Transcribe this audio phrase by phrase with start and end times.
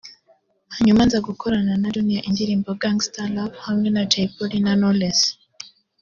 [0.75, 5.19] hanyuma nza gukorana na Junior indirimbo “Gangster Love” hamwe na Jay Polly na Knowless